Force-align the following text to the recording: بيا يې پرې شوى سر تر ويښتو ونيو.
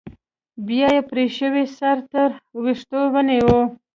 بيا 0.65 0.87
يې 0.95 1.01
پرې 1.09 1.25
شوى 1.37 1.63
سر 1.77 1.97
تر 2.11 2.29
ويښتو 2.63 2.99
ونيو. 3.13 3.59